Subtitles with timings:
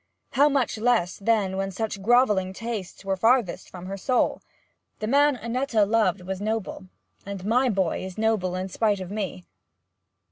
[0.31, 4.41] How much less, then, when such grovelling tastes were farthest from her soul!
[4.97, 6.85] The man Annetta loved was noble,
[7.23, 9.45] and my boy is noble in spite of me.'